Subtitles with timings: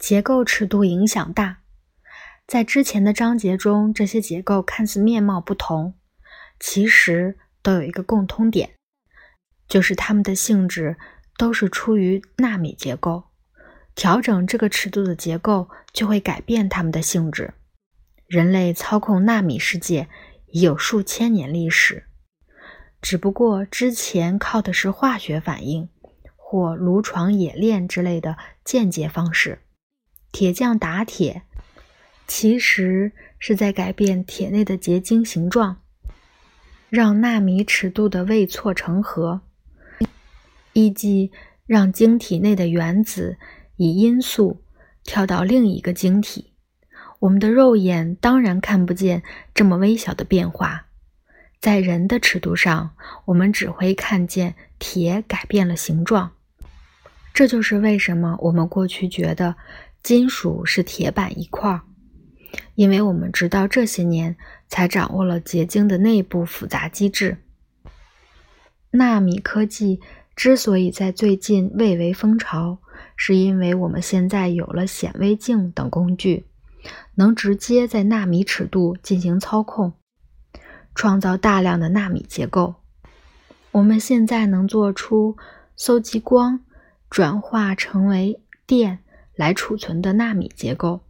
[0.00, 1.58] 结构尺度影响大。
[2.46, 5.94] 在之前的章节中，这些结构看似面貌不同，
[6.58, 8.70] 其实都有一个共通点，
[9.68, 10.96] 就是它们的性质
[11.36, 13.24] 都是出于纳米结构。
[13.94, 17.52] 调整这个尺度的结构，就会改变它们的性质。
[18.26, 20.08] 人类操控纳米世界
[20.46, 22.06] 已有数千年历史，
[23.02, 25.90] 只不过之前靠的是化学反应
[26.36, 29.60] 或炉床冶炼之类的间接方式。
[30.32, 31.42] 铁匠打铁。
[32.26, 33.10] 其实
[33.40, 35.78] 是在改变铁内的结晶形状，
[36.88, 39.40] 让纳米尺度的位错成和，
[40.72, 41.32] 以及
[41.66, 43.36] 让晶体内的原子
[43.74, 44.62] 以音速
[45.02, 46.52] 跳到另一个晶体。
[47.18, 50.86] 我们的肉眼当然看不见这么微小的变化，
[51.58, 52.92] 在人的尺度上，
[53.24, 56.30] 我们只会看见铁改变了形状。
[57.34, 59.56] 这就是为什么我们过去觉得
[60.02, 61.82] 金属是铁板一块儿。
[62.74, 67.38] 因为我们直到这些年才掌握了结晶的内部复杂机制。
[68.90, 70.00] 纳米科技
[70.34, 72.78] 之所以在最近蔚为风潮，
[73.14, 76.46] 是因为我们现在有了显微镜等工具，
[77.14, 79.92] 能直接在纳米尺度进行操控，
[80.94, 82.74] 创造大量的纳米结构。
[83.70, 85.36] 我们现在能做出
[85.76, 86.60] 搜集光
[87.08, 88.98] 转化成为电
[89.40, 91.00] 来储存的纳米结构。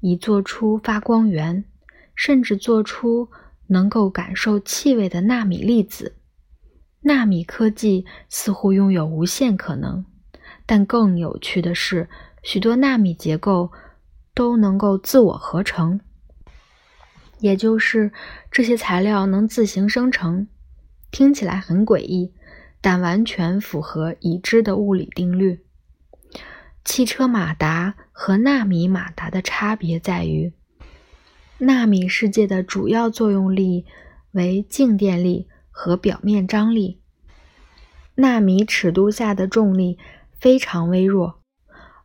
[0.00, 1.64] 以做出发光源，
[2.14, 3.30] 甚至做出
[3.68, 6.16] 能够感受气味的纳米粒子。
[7.00, 10.04] 纳米科技似乎拥有无限可能，
[10.66, 12.10] 但更有趣的是，
[12.42, 13.72] 许多纳米结构
[14.34, 15.98] 都能够自我合成，
[17.40, 18.12] 也就是
[18.50, 20.46] 这些材料能自行生成。
[21.10, 22.34] 听起来很诡异，
[22.82, 25.65] 但完全符合已知的物理定律。
[26.86, 30.52] 汽车马达和纳米马达的差别在于，
[31.58, 33.84] 纳米世界的主要作用力
[34.30, 37.00] 为静电力和表面张力。
[38.14, 39.98] 纳米尺度下的重力
[40.38, 41.40] 非常微弱，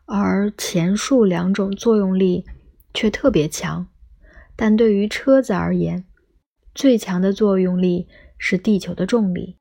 [0.05, 2.45] 而前述两种作用力
[2.91, 3.87] 却特别强。
[4.55, 6.03] 但对于车子而言，
[6.73, 8.07] 最强的作用力
[8.39, 9.57] 是地球的重力，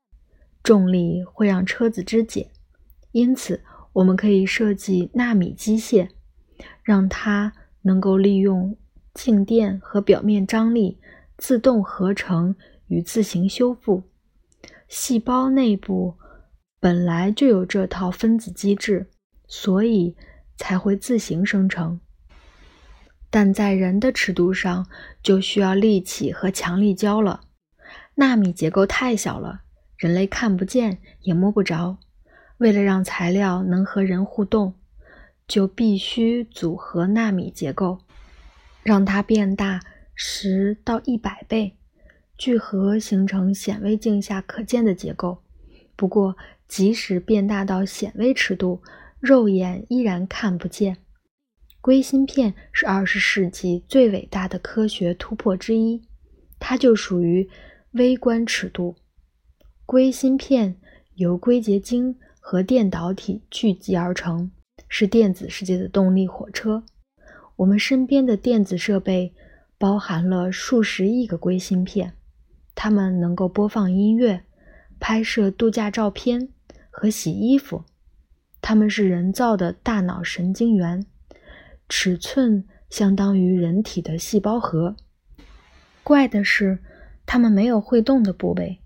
[0.63, 2.49] 重力会让车子肢解，
[3.11, 3.63] 因此。
[3.93, 6.09] 我们可以设计纳米机械，
[6.83, 8.77] 让它能够利用
[9.13, 10.99] 静电和表面张力
[11.37, 12.55] 自动合成
[12.87, 14.03] 与自行修复。
[14.87, 16.15] 细胞内部
[16.79, 19.09] 本来就有这套分子机制，
[19.47, 20.15] 所以
[20.57, 21.99] 才会自行生成。
[23.29, 24.87] 但在人的尺度上，
[25.23, 27.41] 就需要力气和强力胶了。
[28.15, 29.61] 纳米结构太小了，
[29.95, 31.97] 人类看不见也摸不着。
[32.61, 34.75] 为了让材料能和人互动，
[35.47, 37.97] 就必须组合纳米结构，
[38.83, 39.79] 让它变大
[40.13, 41.75] 十到一百倍，
[42.37, 45.41] 聚合形成显微镜下可见的结构。
[45.95, 48.83] 不过，即使变大到显微尺度，
[49.19, 50.97] 肉眼依然看不见。
[51.81, 56.03] 硅芯片是二十世纪最伟大的科学突破之一，
[56.59, 57.49] 它就属于
[57.93, 58.97] 微观尺度。
[59.87, 60.79] 硅芯片
[61.15, 62.19] 由硅结晶。
[62.43, 64.51] 和电导体聚集而成，
[64.89, 66.83] 是电子世界的动力火车。
[67.55, 69.33] 我们身边的电子设备
[69.77, 72.13] 包含了数十亿个硅芯片，
[72.73, 74.43] 它们能够播放音乐、
[74.99, 76.49] 拍摄度假照片
[76.89, 77.85] 和洗衣服。
[78.59, 81.05] 它们是人造的大脑神经元，
[81.87, 84.95] 尺寸相当于人体的细胞核。
[86.03, 86.79] 怪的是，
[87.25, 88.80] 它们没有会动的部位。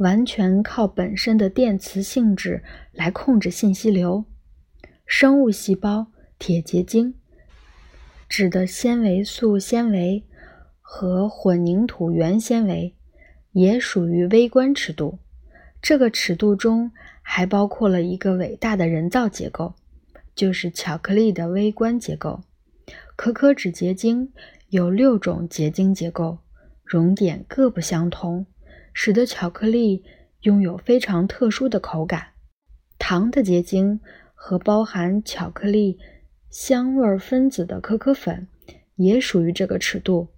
[0.00, 4.24] 完全靠本身的电磁性质来控制信息流。
[5.04, 6.06] 生物细胞、
[6.38, 7.14] 铁结晶、
[8.26, 10.24] 指的纤维素纤维
[10.80, 12.94] 和混凝土原纤维
[13.52, 15.18] 也属于微观尺度。
[15.82, 16.90] 这个尺度中
[17.20, 19.74] 还包括了一个伟大的人造结构，
[20.34, 22.40] 就是巧克力的微观结构。
[23.16, 24.32] 可可脂结晶
[24.70, 26.38] 有六种结晶结构，
[26.84, 28.46] 熔点各不相同。
[29.02, 30.04] 使得巧克力
[30.42, 32.32] 拥有非常特殊的口感。
[32.98, 33.98] 糖的结晶
[34.34, 35.98] 和包含巧克力
[36.50, 38.46] 香味分子的可可粉
[38.96, 40.28] 也属于这个尺度。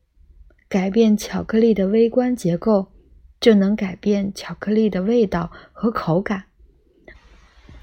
[0.69, 2.93] 改变巧克力的微观结构，
[3.41, 6.45] 就能改变巧克力的味道和口感。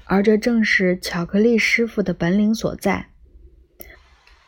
[0.04, 3.08] 而这正是巧克力师傅的本领所在。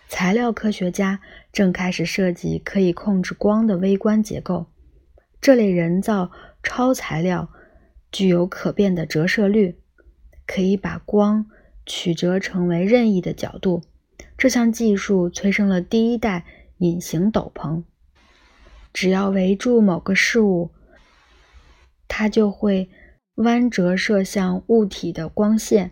[0.08, 1.20] 材料科学家
[1.52, 4.68] 正开始设计可以控制光的微观结构。
[5.42, 6.30] 这类人造
[6.62, 7.50] 超材料
[8.12, 9.76] 具有可变的折射率，
[10.46, 11.46] 可以把光
[11.84, 13.82] 曲折成为任意的角度，
[14.38, 16.44] 这项技术催生了第一代
[16.78, 17.82] 隐形斗篷。
[18.92, 20.70] 只要围住某个事物，
[22.06, 22.88] 它就会
[23.34, 25.90] 弯折射向物体的光线，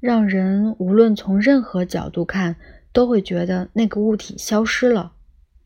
[0.00, 2.56] 让人无论从任何角度看，
[2.90, 5.12] 都会觉得那个物体消失了。